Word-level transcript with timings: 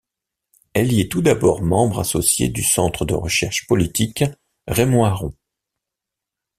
Elle 0.73 0.93
y 0.93 1.01
est 1.01 1.11
tout 1.11 1.21
d'abord 1.21 1.61
membre 1.61 1.99
associée 1.99 2.49
du 2.49 2.63
Centre 2.63 3.05
de 3.05 3.13
recherches 3.13 3.67
politiques 3.67 4.23
Raymond 4.65 5.03
Aron. 5.05 5.35